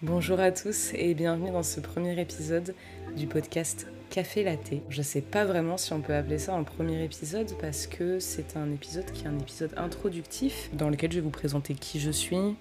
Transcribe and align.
Bonjour 0.00 0.40
à 0.40 0.50
tous 0.50 0.92
et 0.94 1.14
bienvenue 1.14 1.50
dans 1.50 1.62
ce 1.62 1.80
premier 1.80 2.18
épisode 2.20 2.74
du 3.16 3.26
podcast 3.26 3.86
Café 4.10 4.44
Latte. 4.44 4.74
Je 4.88 5.02
sais 5.02 5.20
pas 5.20 5.44
vraiment 5.44 5.76
si 5.76 5.92
on 5.92 6.00
peut 6.00 6.14
appeler 6.14 6.38
ça 6.38 6.54
un 6.54 6.62
premier 6.62 7.04
épisode 7.04 7.52
parce 7.60 7.86
que 7.86 8.18
c'est 8.18 8.56
un 8.56 8.70
épisode 8.72 9.10
qui 9.12 9.24
est 9.24 9.28
un 9.28 9.38
épisode 9.38 9.72
introductif 9.76 10.70
dans 10.72 10.88
lequel 10.88 11.12
je 11.12 11.16
vais 11.16 11.22
vous 11.22 11.30
présenter 11.30 11.74
qui 11.74 12.00
je 12.00 12.10
suis 12.10 12.56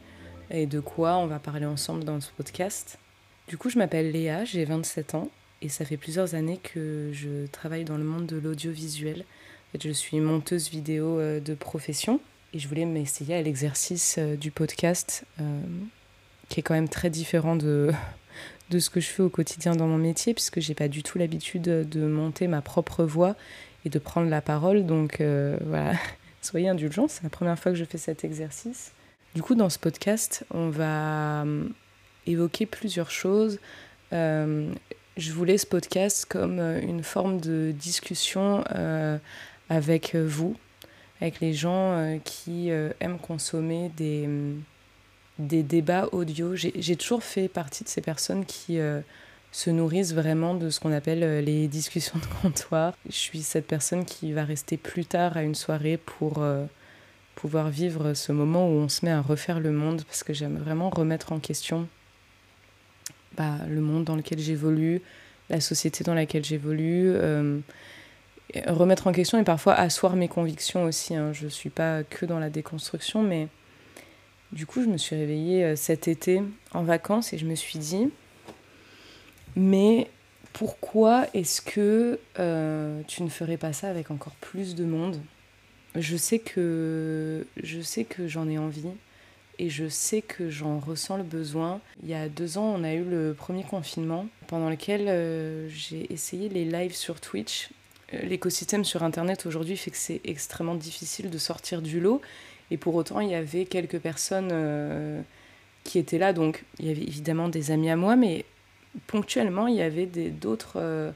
et 0.50 0.66
de 0.66 0.80
quoi 0.80 1.18
on 1.18 1.28
va 1.28 1.40
parler 1.40 1.66
ensemble 1.66 2.04
dans 2.04 2.20
ce 2.20 2.32
podcast. 2.32 3.00
Du 3.48 3.58
coup, 3.58 3.70
je 3.70 3.78
m'appelle 3.78 4.12
Léa, 4.12 4.44
j'ai 4.44 4.66
27 4.66 5.16
ans 5.16 5.30
et 5.62 5.70
ça 5.70 5.86
fait 5.86 5.98
plusieurs 5.98 6.36
années 6.36 6.60
que 6.62 7.12
je 7.14 7.48
travaille 7.48 7.86
dans 7.86 7.98
le 7.98 8.04
monde 8.04 8.26
de 8.26 8.38
l'audiovisuel. 8.38 9.24
je 9.80 9.92
suis 9.92 10.20
monteuse 10.20 10.70
vidéo 10.70 11.20
euh, 11.20 11.40
de 11.40 11.54
profession 11.54 12.20
et 12.58 12.60
je 12.60 12.68
voulais 12.68 12.86
m'essayer 12.86 13.36
à 13.36 13.42
l'exercice 13.44 14.16
euh, 14.18 14.36
du 14.36 14.50
podcast 14.50 15.25
euh, 15.39 15.61
qui 16.50 16.60
est 16.60 16.64
quand 16.64 16.74
même 16.74 16.89
très 16.89 17.11
différent 17.11 17.56
de, 17.56 17.92
de 18.71 18.80
ce 18.80 18.89
que 18.89 19.00
je 19.00 19.10
fais 19.10 19.21
au 19.21 19.30
quotidien 19.30 19.75
dans 19.75 19.86
mon 19.86 20.00
métier, 20.00 20.33
puisque 20.33 20.60
j'ai 20.60 20.74
pas 20.74 20.88
du 20.88 21.04
tout 21.04 21.20
l'habitude 21.20 21.61
de 21.61 22.07
monter 22.07 22.47
ma 22.47 22.64
propre 22.64 23.04
voix 23.04 23.36
et 23.86 23.89
de 23.89 24.00
prendre 24.00 24.28
la 24.28 24.42
parole. 24.42 24.88
Donc 24.88 25.21
euh, 25.21 25.56
voilà, 25.66 25.93
soyez 26.42 26.68
indulgents, 26.68 27.07
c'est 27.07 27.21
la 27.21 27.30
première 27.30 27.60
fois 27.60 27.71
que 27.71 27.78
je 27.78 27.86
fais 27.86 28.00
cet 28.00 28.24
exercice. 28.24 28.92
Du 29.36 29.44
coup, 29.44 29.54
dans 29.54 29.69
ce 29.69 29.78
podcast, 29.78 30.44
on 30.52 30.71
va 30.71 31.46
évoquer 32.25 32.66
plusieurs 32.66 33.11
choses. 33.11 33.59
Je 34.11 35.31
voulais 35.31 35.59
ce 35.59 35.67
podcast 35.67 36.25
comme 36.25 36.59
une 36.59 37.03
forme 37.03 37.39
de 37.39 37.72
discussion 37.72 38.64
avec 39.69 40.16
vous, 40.16 40.55
avec 41.22 41.39
les 41.39 41.53
gens 41.53 42.20
qui 42.23 42.70
aiment 42.70 43.20
consommer 43.20 43.92
des 43.98 45.64
débats 45.64 46.09
audio. 46.12 46.56
J'ai 46.56 46.95
toujours 46.95 47.23
fait 47.23 47.47
partie 47.47 47.83
de 47.83 47.89
ces 47.89 48.02
personnes 48.02 48.45
qui 48.45 48.80
euh, 48.80 49.02
se 49.52 49.69
nourrissent 49.69 50.14
vraiment 50.14 50.53
de 50.56 50.69
ce 50.69 50.80
qu'on 50.80 50.91
appelle 50.91 51.23
euh, 51.23 51.41
les 51.41 51.67
discussions 51.67 52.19
de 52.19 52.41
comptoir. 52.41 52.94
Je 53.08 53.16
suis 53.16 53.41
cette 53.41 53.67
personne 53.67 54.06
qui 54.06 54.33
va 54.33 54.44
rester 54.44 54.78
plus 54.78 55.06
tard 55.06 55.38
à 55.38 55.44
une 55.44 55.56
soirée 55.56 55.97
pour 55.97 56.41
euh, 56.41 56.66
pouvoir 57.36 57.69
vivre 57.69 58.13
ce 58.13 58.31
moment 58.31 58.67
où 58.67 58.73
on 58.73 58.89
se 58.89 59.06
met 59.06 59.11
à 59.11 59.22
refaire 59.22 59.59
le 59.59 59.72
monde 59.72 60.03
parce 60.06 60.23
que 60.23 60.34
j'aime 60.34 60.58
vraiment 60.58 60.89
remettre 60.89 61.31
en 61.31 61.39
question 61.39 61.88
bah, 63.36 63.58
le 63.69 63.81
monde 63.81 64.03
dans 64.03 64.16
lequel 64.16 64.39
j'évolue, 64.39 65.02
la 65.50 65.61
société 65.61 66.03
dans 66.03 66.16
laquelle 66.16 66.44
j'évolue. 66.44 67.13
Remettre 68.66 69.08
en 69.08 69.12
question 69.12 69.40
et 69.40 69.44
parfois 69.44 69.73
asseoir 69.73 70.16
mes 70.16 70.28
convictions 70.28 70.84
aussi. 70.84 71.16
Hein. 71.16 71.34
Je 71.34 71.45
ne 71.45 71.50
suis 71.50 71.70
pas 71.70 72.03
que 72.03 72.26
dans 72.26 72.40
la 72.40 72.50
déconstruction, 72.50 73.23
mais 73.23 73.48
du 74.52 74.66
coup, 74.66 74.81
je 74.81 74.88
me 74.88 74.98
suis 74.98 75.16
réveillée 75.16 75.64
euh, 75.66 75.76
cet 75.76 76.08
été 76.08 76.42
en 76.73 76.84
vacances 76.84 77.34
et 77.34 77.38
je 77.38 77.45
me 77.45 77.56
suis 77.56 77.80
dit, 77.80 78.09
mais 79.56 80.09
pourquoi 80.53 81.28
est-ce 81.34 81.62
que 81.62 82.20
euh, 82.40 83.02
tu 83.08 83.23
ne 83.23 83.30
ferais 83.30 83.58
pas 83.58 83.73
ça 83.73 83.90
avec 83.90 84.09
encore 84.12 84.36
plus 84.36 84.75
de 84.75 84.86
monde? 84.86 85.20
Je 85.95 86.16
sais 86.16 86.40
que 86.40 87.45
je 87.62 87.81
sais 87.81 88.03
que 88.03 88.28
j'en 88.28 88.48
ai 88.48 88.58
envie 88.58 88.90
et 89.59 89.70
je 89.70 89.90
sais 89.90 90.22
que 90.22 90.50
j'en 90.50 90.80
ressens 90.80 91.18
le 91.18 91.23
besoin. 91.23 91.81
Il 92.03 92.09
y 92.09 92.14
a 92.14 92.30
deux 92.30 92.58
ans, 92.58 92.73
on 92.78 92.84
a 92.84 92.94
eu 92.94 93.03
le 93.03 93.34
premier 93.34 93.64
confinement 93.64 94.28
pendant 94.48 94.70
lequel 94.70 95.08
euh, 95.08 95.68
j'ai 95.70 96.12
essayé 96.14 96.50
les 96.50 96.66
lives 96.66 96.95
sur 96.95 97.20
Twitch. 97.20 97.70
L'écosystème 98.11 98.86
sur 98.86 99.03
Internet 99.03 99.45
aujourd'hui 99.45 99.75
fait 99.75 99.91
que 99.91 99.97
c'est 99.97 100.22
extrêmement 100.23 100.75
difficile 100.75 101.30
de 101.30 101.38
sortir 101.38 101.81
du 101.81 102.00
lot 102.00 102.22
et 102.72 102.77
pour 102.77 102.95
autant, 102.95 103.19
il 103.19 103.30
y 103.30 103.36
avait 103.36 103.66
quelques 103.66 104.00
personnes 104.00 104.50
euh, 104.52 105.22
qui 105.83 106.00
étaient 106.00 106.17
là. 106.17 106.33
Donc, 106.33 106.63
il 106.80 106.88
y 106.88 106.91
avait 106.91 107.03
évidemment 107.03 107.50
des 107.50 107.72
amis 107.72 107.89
à 107.89 107.95
moi, 107.95 108.16
mais 108.16 108.45
ponctuellement, 109.08 109.67
il 109.67 109.75
y 109.75 109.81
avait 109.81 110.05
d'autres 110.05 110.78
euh, 110.78 111.12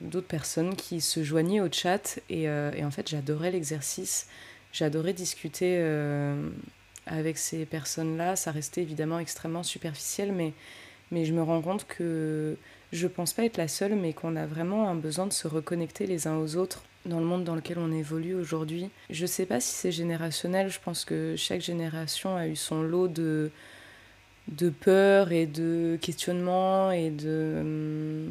d'autres 0.00 0.26
personnes 0.26 0.76
qui 0.76 1.00
se 1.00 1.22
joignaient 1.22 1.60
au 1.60 1.68
chat. 1.70 2.18
Et, 2.28 2.48
euh, 2.48 2.72
et 2.76 2.84
en 2.84 2.90
fait, 2.90 3.08
j'adorais 3.08 3.50
l'exercice. 3.50 4.28
J'adorais 4.72 5.12
discuter 5.12 5.78
avec 7.06 7.38
ces 7.38 7.64
personnes-là. 7.64 8.34
Ça 8.34 8.50
restait 8.50 8.82
évidemment 8.82 9.20
extrêmement 9.20 9.62
superficiel, 9.62 10.32
mais, 10.32 10.52
mais 11.10 11.24
je 11.24 11.32
me 11.32 11.42
rends 11.42 11.62
compte 11.62 11.86
que 11.86 12.56
je 12.92 13.06
pense 13.06 13.32
pas 13.32 13.44
être 13.44 13.56
la 13.56 13.68
seule, 13.68 13.94
mais 13.94 14.12
qu'on 14.12 14.36
a 14.36 14.46
vraiment 14.46 14.88
un 14.88 14.94
besoin 14.94 15.26
de 15.26 15.32
se 15.32 15.48
reconnecter 15.48 16.06
les 16.06 16.26
uns 16.26 16.36
aux 16.36 16.56
autres 16.56 16.84
dans 17.06 17.18
le 17.18 17.26
monde 17.26 17.44
dans 17.44 17.54
lequel 17.54 17.78
on 17.78 17.92
évolue 17.92 18.34
aujourd'hui. 18.34 18.88
Je 19.10 19.26
sais 19.26 19.46
pas 19.46 19.60
si 19.60 19.74
c'est 19.74 19.92
générationnel, 19.92 20.70
je 20.70 20.78
pense 20.80 21.04
que 21.04 21.34
chaque 21.36 21.60
génération 21.60 22.36
a 22.36 22.46
eu 22.46 22.56
son 22.56 22.82
lot 22.82 23.08
de, 23.08 23.50
de 24.48 24.70
peur 24.70 25.32
et 25.32 25.46
de 25.46 25.98
questionnement 26.00 26.90
et 26.90 27.10
de, 27.10 28.30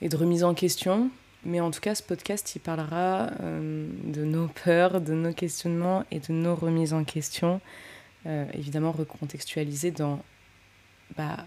et 0.00 0.08
de 0.08 0.16
remise 0.16 0.42
en 0.44 0.54
question. 0.54 1.10
Mais 1.44 1.60
en 1.60 1.70
tout 1.70 1.80
cas, 1.80 1.94
ce 1.94 2.02
podcast, 2.02 2.54
il 2.54 2.60
parlera 2.60 3.30
euh, 3.40 3.86
de 4.04 4.24
nos 4.24 4.48
peurs, 4.48 5.00
de 5.00 5.14
nos 5.14 5.32
questionnements 5.32 6.04
et 6.10 6.20
de 6.20 6.32
nos 6.32 6.54
remises 6.54 6.92
en 6.92 7.04
question, 7.04 7.60
euh, 8.26 8.44
évidemment 8.52 8.92
recontextualisé 8.92 9.90
dans 9.90 10.20
bah, 11.16 11.46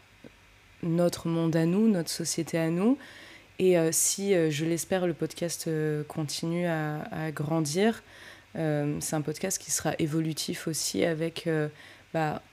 notre 0.84 1.28
monde 1.28 1.56
à 1.56 1.66
nous, 1.66 1.88
notre 1.88 2.10
société 2.10 2.58
à 2.60 2.70
nous, 2.70 2.98
et 3.60 3.78
euh, 3.78 3.90
si, 3.92 4.34
euh, 4.34 4.50
je 4.50 4.66
l'espère, 4.66 5.06
le 5.06 5.14
podcast 5.14 5.66
euh, 5.68 6.04
continue 6.04 6.66
à, 6.68 7.32
grandir, 7.32 8.04
c'est 8.56 9.16
un 9.16 9.22
podcast 9.22 9.60
qui 9.60 9.72
sera 9.72 9.94
évolutif 9.98 10.68
aussi 10.68 11.04
avec 11.04 11.50
bah, 12.14 12.44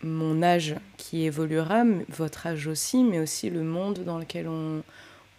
mon 0.00 0.40
âge 0.40 0.76
qui 0.98 1.24
évoluera, 1.24 1.82
votre 2.10 2.46
âge 2.46 2.68
aussi, 2.68 3.02
mais 3.02 3.18
aussi 3.18 3.50
le 3.50 3.64
monde 3.64 4.04
dans 4.04 4.18
lequel 4.18 4.46
on, 4.46 4.84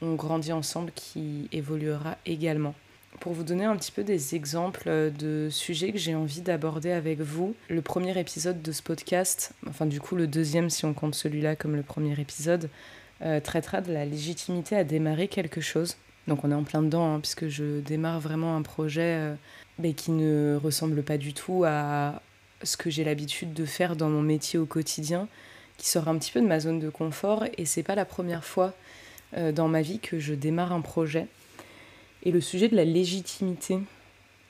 on 0.01 0.15
grandit 0.15 0.51
ensemble 0.51 0.91
qui 0.93 1.47
évoluera 1.53 2.17
également. 2.25 2.75
Pour 3.19 3.33
vous 3.33 3.43
donner 3.43 3.63
un 3.65 3.75
petit 3.77 3.91
peu 3.91 4.03
des 4.03 4.35
exemples 4.35 5.11
de 5.17 5.47
sujets 5.49 5.91
que 5.91 5.97
j'ai 5.97 6.15
envie 6.15 6.41
d'aborder 6.41 6.91
avec 6.91 7.21
vous, 7.21 7.55
le 7.69 7.81
premier 7.81 8.17
épisode 8.19 8.61
de 8.61 8.71
ce 8.71 8.81
podcast, 8.81 9.53
enfin 9.69 9.85
du 9.85 10.01
coup 10.01 10.15
le 10.15 10.27
deuxième 10.27 10.69
si 10.69 10.83
on 10.85 10.93
compte 10.93 11.15
celui-là 11.15 11.55
comme 11.55 11.75
le 11.75 11.83
premier 11.83 12.19
épisode, 12.19 12.69
euh, 13.21 13.39
traitera 13.39 13.81
de 13.81 13.93
la 13.93 14.05
légitimité 14.05 14.75
à 14.75 14.83
démarrer 14.83 15.27
quelque 15.27 15.61
chose. 15.61 15.95
Donc 16.27 16.43
on 16.43 16.51
est 16.51 16.55
en 16.55 16.63
plein 16.63 16.81
dedans, 16.81 17.15
hein, 17.15 17.19
puisque 17.19 17.47
je 17.47 17.79
démarre 17.79 18.19
vraiment 18.19 18.55
un 18.55 18.61
projet 18.61 19.15
euh, 19.17 19.35
mais 19.79 19.93
qui 19.93 20.11
ne 20.11 20.59
ressemble 20.61 21.03
pas 21.03 21.17
du 21.17 21.33
tout 21.33 21.63
à 21.65 22.21
ce 22.63 22.77
que 22.77 22.89
j'ai 22.89 23.03
l'habitude 23.03 23.53
de 23.53 23.65
faire 23.65 23.95
dans 23.95 24.09
mon 24.09 24.21
métier 24.21 24.59
au 24.59 24.65
quotidien, 24.65 25.27
qui 25.77 25.87
sort 25.87 26.07
un 26.07 26.17
petit 26.17 26.31
peu 26.31 26.41
de 26.41 26.47
ma 26.47 26.59
zone 26.59 26.79
de 26.79 26.89
confort. 26.89 27.45
Et 27.57 27.65
c'est 27.65 27.83
pas 27.83 27.95
la 27.95 28.05
première 28.05 28.45
fois 28.45 28.73
euh, 29.37 29.51
dans 29.51 29.67
ma 29.67 29.81
vie 29.81 29.99
que 29.99 30.19
je 30.19 30.33
démarre 30.33 30.71
un 30.71 30.81
projet. 30.81 31.27
Et 32.23 32.31
le 32.31 32.41
sujet 32.41 32.69
de 32.69 32.75
la 32.75 32.85
légitimité 32.85 33.79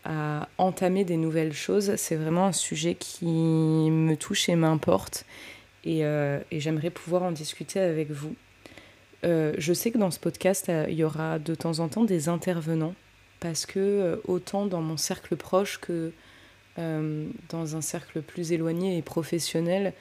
à 0.06 0.48
entamer 0.58 1.06
des 1.06 1.18
nouvelles 1.18 1.54
choses, 1.54 1.96
c'est 1.96 2.16
vraiment 2.16 2.46
un 2.48 2.52
sujet 2.52 2.96
qui 2.96 3.26
me 3.26 4.16
touche 4.16 4.50
et 4.50 4.56
m'importe. 4.56 5.26
Et, 5.86 6.02
et 6.02 6.60
j'aimerais 6.60 6.90
pouvoir 6.90 7.24
en 7.24 7.32
discuter 7.32 7.80
avec 7.80 8.12
vous. 8.12 8.36
Euh, 9.24 9.54
je 9.58 9.74
sais 9.74 9.92
que 9.92 9.98
dans 9.98 10.12
ce 10.12 10.20
podcast, 10.20 10.70
euh, 10.70 10.86
il 10.90 10.96
y 10.96 11.04
aura 11.04 11.40
de 11.40 11.56
temps 11.56 11.80
en 11.80 11.88
temps 11.88 12.04
des 12.04 12.28
intervenants, 12.28 12.94
parce 13.40 13.66
que 13.66 13.80
euh, 13.80 14.16
autant 14.26 14.66
dans 14.66 14.82
mon 14.82 14.98
cercle 14.98 15.36
proche 15.36 15.80
que 15.80 16.12
dans 16.76 17.76
un 17.76 17.82
cercle 17.82 18.24
plus 18.24 18.52
éloigné 18.52 18.98
et 18.98 19.04
professionnel, 19.04 19.94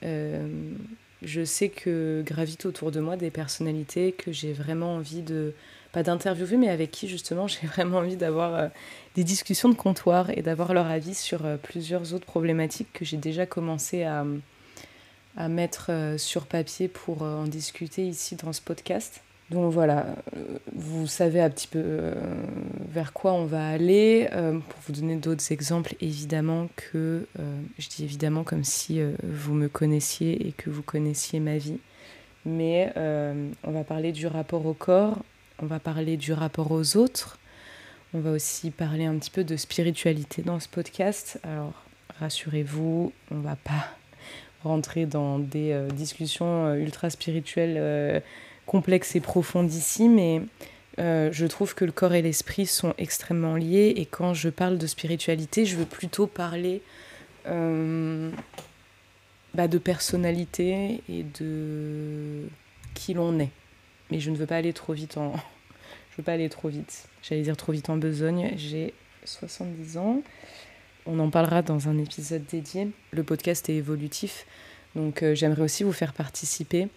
je 0.00 1.44
sais 1.44 1.70
que 1.70 2.22
gravitent 2.24 2.66
autour 2.66 2.92
de 2.92 3.00
moi 3.00 3.16
des 3.16 3.32
personnalités 3.32 4.12
que 4.12 4.30
j'ai 4.30 4.52
vraiment 4.52 4.94
envie 4.94 5.22
de, 5.22 5.54
pas 5.92 6.02
d'interviewer, 6.02 6.56
mais 6.56 6.68
avec 6.68 6.90
qui 6.90 7.08
justement 7.08 7.46
j'ai 7.48 7.66
vraiment 7.66 7.98
envie 7.98 8.16
d'avoir 8.16 8.70
des 9.14 9.24
discussions 9.24 9.68
de 9.68 9.74
comptoir 9.74 10.30
et 10.30 10.42
d'avoir 10.42 10.72
leur 10.74 10.86
avis 10.86 11.14
sur 11.14 11.40
plusieurs 11.62 12.14
autres 12.14 12.26
problématiques 12.26 12.92
que 12.92 13.04
j'ai 13.04 13.16
déjà 13.16 13.46
commencé 13.46 14.04
à 14.04 14.24
à 15.36 15.48
mettre 15.48 15.86
euh, 15.90 16.18
sur 16.18 16.46
papier 16.46 16.88
pour 16.88 17.22
euh, 17.22 17.42
en 17.42 17.44
discuter 17.44 18.06
ici 18.06 18.36
dans 18.36 18.52
ce 18.52 18.60
podcast. 18.60 19.22
Donc 19.50 19.72
voilà, 19.72 20.06
euh, 20.36 20.58
vous 20.74 21.06
savez 21.06 21.40
un 21.40 21.50
petit 21.50 21.66
peu 21.66 22.12
vers 22.88 23.12
quoi 23.12 23.32
on 23.32 23.46
va 23.46 23.68
aller. 23.68 24.28
pour 24.30 24.78
vous 24.86 24.92
donner 24.92 25.16
d'autres 25.16 25.50
exemples, 25.50 25.96
évidemment 26.00 26.68
que, 26.76 27.26
je 27.78 27.88
dis 27.88 28.04
évidemment 28.04 28.44
comme 28.44 28.62
si 28.62 29.00
vous 29.24 29.54
me 29.54 29.68
connaissiez 29.68 30.46
et 30.46 30.52
que 30.52 30.70
vous 30.70 30.82
connaissiez 30.82 31.40
ma 31.40 31.58
vie, 31.58 31.78
mais 32.44 32.92
on 32.96 33.72
va 33.72 33.82
parler 33.82 34.12
du 34.12 34.28
rapport 34.28 34.64
au 34.66 34.72
corps, 34.72 35.18
on 35.62 35.66
va 35.66 35.78
parler 35.78 36.16
du 36.16 36.32
rapport 36.32 36.72
aux 36.72 36.96
autres, 36.96 37.38
on 38.14 38.20
va 38.20 38.32
aussi 38.32 38.70
parler 38.70 39.04
un 39.04 39.16
petit 39.18 39.30
peu 39.30 39.44
de 39.44 39.56
spiritualité 39.56 40.42
dans 40.42 40.58
ce 40.58 40.68
podcast. 40.68 41.38
Alors 41.44 41.72
rassurez-vous, 42.18 43.12
on 43.30 43.38
va 43.40 43.56
pas 43.56 43.86
rentrer 44.64 45.06
dans 45.06 45.38
des 45.38 45.72
euh, 45.72 45.88
discussions 45.88 46.66
euh, 46.66 46.74
ultra 46.74 47.10
spirituelles 47.10 47.76
euh, 47.78 48.20
complexes 48.66 49.14
et 49.16 49.20
profondissimes, 49.20 50.14
mais 50.14 50.42
je 50.98 51.46
trouve 51.46 51.74
que 51.74 51.84
le 51.86 51.92
corps 51.92 52.12
et 52.12 52.20
l'esprit 52.20 52.66
sont 52.66 52.92
extrêmement 52.98 53.56
liés. 53.56 53.94
Et 53.96 54.04
quand 54.04 54.34
je 54.34 54.50
parle 54.50 54.76
de 54.76 54.86
spiritualité, 54.86 55.64
je 55.64 55.76
veux 55.76 55.86
plutôt 55.86 56.26
parler 56.26 56.82
bah, 57.46 57.52
de 59.66 59.78
personnalité 59.78 61.02
et 61.08 61.24
de 61.40 62.46
qui 62.92 63.14
l'on 63.14 63.38
est. 63.38 63.50
Mais 64.10 64.20
je 64.20 64.30
ne 64.30 64.36
veux 64.36 64.46
pas 64.46 64.56
aller 64.56 64.72
trop 64.72 64.92
vite 64.92 65.16
en. 65.16 65.32
je 66.10 66.16
veux 66.18 66.24
pas 66.24 66.32
aller 66.32 66.48
trop 66.48 66.68
vite. 66.68 67.08
J'allais 67.22 67.42
dire 67.42 67.56
trop 67.56 67.72
vite 67.72 67.90
en 67.90 67.96
besogne. 67.96 68.52
J'ai 68.56 68.94
70 69.24 69.96
ans. 69.98 70.22
On 71.06 71.18
en 71.18 71.30
parlera 71.30 71.62
dans 71.62 71.88
un 71.88 71.98
épisode 71.98 72.44
dédié. 72.46 72.88
Le 73.10 73.22
podcast 73.22 73.68
est 73.68 73.74
évolutif, 73.74 74.46
donc 74.94 75.22
euh, 75.22 75.34
j'aimerais 75.34 75.62
aussi 75.62 75.82
vous 75.82 75.92
faire 75.92 76.12
participer. 76.12 76.88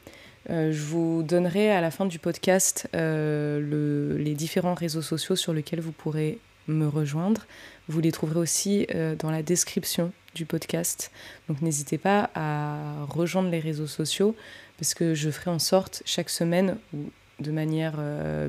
Euh, 0.49 0.73
je 0.73 0.81
vous 0.81 1.23
donnerai 1.23 1.71
à 1.71 1.79
la 1.79 1.89
fin 1.89 2.05
du 2.05 2.19
podcast 2.19 2.89
euh, 2.95 3.59
le, 3.61 4.17
les 4.17 4.33
différents 4.33 4.73
réseaux 4.73 5.01
sociaux 5.01 5.37
sur 5.37 5.53
lesquels 5.53 5.79
vous 5.79 5.93
pourrez 5.93 6.39
me 6.67 6.87
rejoindre. 6.87 7.45
Vous 7.87 8.01
les 8.01 8.11
trouverez 8.11 8.39
aussi 8.39 8.87
dans 9.19 9.29
la 9.29 9.43
description 9.43 10.13
du 10.35 10.45
podcast. 10.45 11.11
Donc 11.47 11.61
n'hésitez 11.61 11.97
pas 11.97 12.29
à 12.35 13.05
rejoindre 13.09 13.49
les 13.49 13.59
réseaux 13.59 13.87
sociaux 13.87 14.35
parce 14.77 14.93
que 14.93 15.13
je 15.13 15.29
ferai 15.29 15.51
en 15.51 15.59
sorte 15.59 16.03
chaque 16.05 16.29
semaine 16.29 16.77
ou 16.93 17.09
de 17.39 17.51
manière 17.51 17.95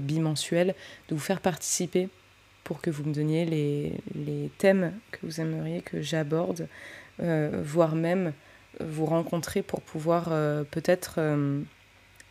bimensuelle 0.01 0.75
de 1.09 1.15
vous 1.15 1.21
faire 1.21 1.41
participer 1.41 2.09
pour 2.65 2.81
que 2.81 2.91
vous 2.91 3.05
me 3.05 3.15
donniez 3.15 3.45
les, 3.45 4.51
thèmes 4.59 4.93
que 5.13 5.19
vous 5.23 5.41
aimeriez 5.41 5.83
que 5.83 6.01
j'aborde, 6.01 6.67
euh, 7.21 7.63
voire 7.63 7.95
même 7.95 8.33
vous 8.81 9.07
rencontrer 9.07 9.63
pour 9.63 9.83
pouvoir 9.83 10.29
euh, 10.31 10.65
peut-être 10.65 11.17
euh, 11.19 11.61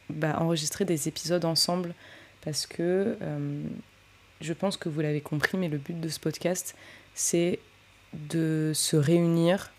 bah, 0.10 0.36
enregistrer 0.40 0.84
des 0.84 1.08
épisodes 1.08 1.46
ensemble. 1.46 1.94
Parce 2.42 2.68
que 2.68 3.16
je 4.42 4.52
pense 4.52 4.76
que 4.76 4.90
vous 4.90 5.00
l'avez 5.00 5.22
compris, 5.22 5.58
mais 5.58 5.70
le 5.70 5.78
but 5.78 5.98
de 5.98 6.10
ce 6.10 6.20
podcast, 6.20 6.76
c'est 7.14 7.60
de 8.30 8.72
se 8.74 8.96
réunir 8.96 9.72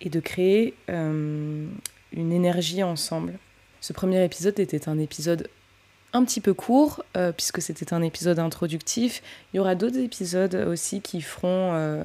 et 0.00 0.08
de 0.08 0.20
créer 0.20 0.74
une 0.88 1.70
énergie 2.12 2.82
ensemble. 2.82 3.38
Ce 3.80 3.92
premier 3.92 4.24
épisode 4.24 4.58
était 4.58 4.88
un 4.88 4.98
épisode 4.98 5.48
un 6.12 6.24
petit 6.24 6.40
peu 6.40 6.54
court, 6.54 7.04
euh, 7.16 7.32
puisque 7.32 7.62
c'était 7.62 7.94
un 7.94 8.02
épisode 8.02 8.38
introductif. 8.38 9.22
Il 9.52 9.58
y 9.58 9.60
aura 9.60 9.74
d'autres 9.74 9.98
épisodes 9.98 10.54
aussi 10.54 11.00
qui 11.00 11.20
feront 11.20 11.72
euh, 11.74 12.02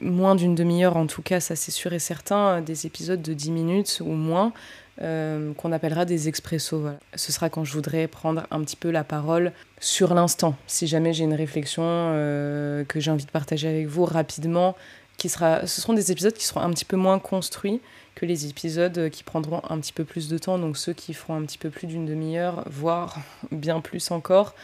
moins 0.00 0.34
d'une 0.34 0.54
demi-heure, 0.54 0.96
en 0.96 1.06
tout 1.06 1.22
cas, 1.22 1.40
ça 1.40 1.56
c'est 1.56 1.70
sûr 1.70 1.92
et 1.92 1.98
certain, 1.98 2.60
des 2.60 2.86
épisodes 2.86 3.22
de 3.22 3.34
10 3.34 3.50
minutes 3.50 4.02
ou 4.04 4.12
moins, 4.12 4.52
euh, 5.00 5.52
qu'on 5.54 5.72
appellera 5.72 6.04
des 6.04 6.28
expressos. 6.28 6.86
Ce 7.14 7.32
sera 7.32 7.50
quand 7.50 7.64
je 7.64 7.72
voudrais 7.72 8.08
prendre 8.08 8.46
un 8.50 8.60
petit 8.62 8.76
peu 8.76 8.90
la 8.90 9.04
parole 9.04 9.52
sur 9.80 10.14
l'instant. 10.14 10.56
Si 10.66 10.86
jamais 10.86 11.12
j'ai 11.12 11.24
une 11.24 11.34
réflexion 11.34 11.82
que 11.82 13.00
j'ai 13.00 13.10
envie 13.10 13.24
de 13.24 13.30
partager 13.30 13.68
avec 13.68 13.86
vous 13.86 14.04
rapidement, 14.04 14.76
qui 15.16 15.28
sera, 15.28 15.66
ce 15.66 15.80
seront 15.80 15.92
des 15.92 16.10
épisodes 16.10 16.32
qui 16.32 16.46
seront 16.46 16.60
un 16.60 16.70
petit 16.70 16.84
peu 16.84 16.96
moins 16.96 17.18
construits 17.18 17.80
que 18.14 18.26
les 18.26 18.46
épisodes 18.46 19.08
qui 19.10 19.22
prendront 19.22 19.62
un 19.68 19.78
petit 19.78 19.92
peu 19.92 20.04
plus 20.04 20.28
de 20.28 20.38
temps, 20.38 20.58
donc 20.58 20.76
ceux 20.76 20.92
qui 20.92 21.14
feront 21.14 21.34
un 21.34 21.42
petit 21.42 21.58
peu 21.58 21.70
plus 21.70 21.86
d'une 21.86 22.06
demi-heure, 22.06 22.64
voire 22.68 23.18
bien 23.52 23.80
plus 23.80 24.10
encore, 24.10 24.54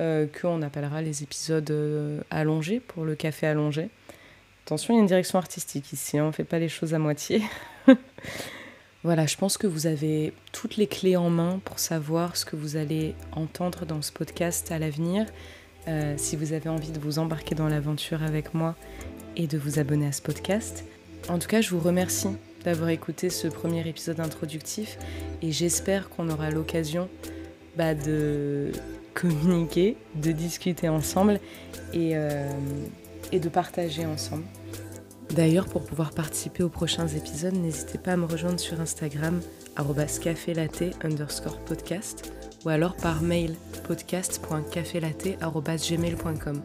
euh, 0.00 0.26
qu'on 0.40 0.62
appellera 0.62 1.02
les 1.02 1.22
épisodes 1.22 1.70
euh, 1.70 2.20
allongés 2.30 2.80
pour 2.80 3.04
le 3.04 3.14
café 3.14 3.46
allongé. 3.46 3.88
Attention, 4.66 4.94
il 4.94 4.96
y 4.96 4.98
a 4.98 5.02
une 5.02 5.06
direction 5.06 5.38
artistique 5.38 5.92
ici, 5.92 6.18
hein, 6.18 6.24
on 6.24 6.26
ne 6.26 6.32
fait 6.32 6.42
pas 6.42 6.58
les 6.58 6.68
choses 6.68 6.92
à 6.92 6.98
moitié. 6.98 7.40
voilà, 9.04 9.24
je 9.24 9.36
pense 9.36 9.58
que 9.58 9.68
vous 9.68 9.86
avez 9.86 10.32
toutes 10.50 10.76
les 10.76 10.88
clés 10.88 11.14
en 11.14 11.30
main 11.30 11.60
pour 11.64 11.78
savoir 11.78 12.36
ce 12.36 12.44
que 12.44 12.56
vous 12.56 12.74
allez 12.74 13.14
entendre 13.30 13.86
dans 13.86 14.02
ce 14.02 14.10
podcast 14.10 14.72
à 14.72 14.80
l'avenir. 14.80 15.26
Euh, 15.86 16.14
si 16.16 16.34
vous 16.34 16.52
avez 16.52 16.68
envie 16.68 16.90
de 16.90 16.98
vous 16.98 17.20
embarquer 17.20 17.54
dans 17.54 17.68
l'aventure 17.68 18.24
avec 18.24 18.54
moi 18.54 18.74
et 19.36 19.46
de 19.46 19.56
vous 19.56 19.78
abonner 19.78 20.08
à 20.08 20.10
ce 20.10 20.20
podcast. 20.20 20.84
En 21.28 21.38
tout 21.38 21.46
cas, 21.46 21.60
je 21.60 21.70
vous 21.70 21.78
remercie 21.78 22.30
d'avoir 22.64 22.88
écouté 22.88 23.30
ce 23.30 23.46
premier 23.46 23.88
épisode 23.88 24.18
introductif 24.18 24.98
et 25.42 25.52
j'espère 25.52 26.08
qu'on 26.08 26.28
aura 26.28 26.50
l'occasion 26.50 27.08
bah, 27.76 27.94
de 27.94 28.72
communiquer, 29.14 29.96
de 30.16 30.32
discuter 30.32 30.88
ensemble 30.88 31.38
et, 31.94 32.16
euh, 32.16 32.50
et 33.32 33.40
de 33.40 33.48
partager 33.48 34.06
ensemble. 34.06 34.44
D'ailleurs, 35.34 35.66
pour 35.66 35.82
pouvoir 35.82 36.12
participer 36.12 36.62
aux 36.62 36.68
prochains 36.68 37.08
épisodes, 37.08 37.54
n'hésitez 37.54 37.98
pas 37.98 38.12
à 38.12 38.16
me 38.16 38.26
rejoindre 38.26 38.60
sur 38.60 38.80
Instagram, 38.80 39.40
cafélatte 40.22 40.84
underscore 41.04 41.58
podcast, 41.60 42.32
ou 42.64 42.68
alors 42.68 42.94
par 42.96 43.22
mail 43.22 43.54
podcast.cafélatte.gmail.com. 43.86 46.62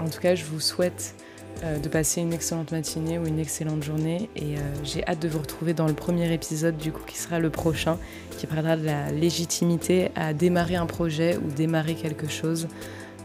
En 0.00 0.08
tout 0.08 0.20
cas, 0.20 0.34
je 0.34 0.44
vous 0.44 0.60
souhaite 0.60 1.14
euh, 1.62 1.78
de 1.78 1.88
passer 1.88 2.20
une 2.20 2.32
excellente 2.32 2.72
matinée 2.72 3.18
ou 3.18 3.26
une 3.26 3.38
excellente 3.38 3.82
journée. 3.82 4.28
Et 4.34 4.56
euh, 4.56 4.60
j'ai 4.82 5.06
hâte 5.06 5.20
de 5.20 5.28
vous 5.28 5.38
retrouver 5.38 5.72
dans 5.72 5.86
le 5.86 5.94
premier 5.94 6.32
épisode, 6.32 6.76
du 6.76 6.90
coup, 6.90 7.02
qui 7.06 7.16
sera 7.16 7.38
le 7.38 7.50
prochain, 7.50 7.98
qui 8.38 8.46
parlera 8.46 8.76
de 8.76 8.84
la 8.84 9.12
légitimité 9.12 10.10
à 10.16 10.34
démarrer 10.34 10.76
un 10.76 10.86
projet 10.86 11.36
ou 11.36 11.52
démarrer 11.52 11.94
quelque 11.94 12.28
chose. 12.28 12.66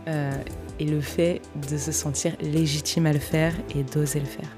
Euh, 0.07 0.31
et 0.79 0.85
le 0.85 1.01
fait 1.01 1.41
de 1.69 1.77
se 1.77 1.91
sentir 1.91 2.35
légitime 2.41 3.05
à 3.05 3.13
le 3.13 3.19
faire 3.19 3.53
et 3.75 3.83
d'oser 3.83 4.19
le 4.19 4.25
faire. 4.25 4.49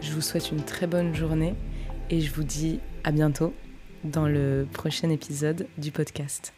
Je 0.00 0.12
vous 0.12 0.20
souhaite 0.20 0.50
une 0.50 0.62
très 0.62 0.86
bonne 0.86 1.14
journée 1.14 1.54
et 2.10 2.20
je 2.20 2.32
vous 2.32 2.44
dis 2.44 2.80
à 3.04 3.12
bientôt 3.12 3.54
dans 4.04 4.26
le 4.26 4.66
prochain 4.72 5.10
épisode 5.10 5.66
du 5.78 5.92
podcast. 5.92 6.52